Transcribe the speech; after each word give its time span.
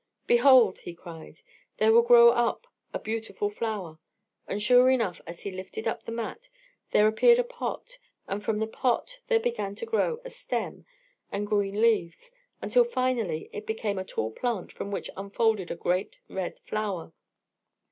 "Behold," 0.25 0.79
he 0.79 0.95
cried, 0.95 1.41
"there 1.77 1.91
will 1.91 2.01
grow 2.01 2.29
up 2.29 2.65
a 2.91 2.97
beautiful 2.97 3.51
flower," 3.51 3.99
and, 4.47 4.59
sure 4.59 4.89
enough, 4.89 5.21
as 5.27 5.41
he 5.41 5.51
lifted 5.51 5.87
up 5.87 6.01
the 6.01 6.11
mat, 6.11 6.49
there 6.89 7.07
appeared 7.07 7.37
a 7.37 7.43
pot, 7.43 7.99
and 8.27 8.43
from 8.43 8.57
the 8.57 8.65
pot 8.65 9.19
there 9.27 9.39
began 9.39 9.75
to 9.75 9.85
grow 9.85 10.13
up 10.15 10.25
a 10.25 10.31
stem 10.31 10.87
and 11.31 11.45
green 11.45 11.79
leaves, 11.79 12.31
until 12.63 12.83
finally 12.83 13.47
it 13.53 13.67
became 13.67 13.99
a 13.99 14.03
tall 14.03 14.31
plant 14.31 14.71
from 14.71 14.89
which 14.89 15.11
unfolded 15.15 15.69
a 15.69 15.75
great 15.75 16.17
red 16.27 16.57
flower. 16.61 17.13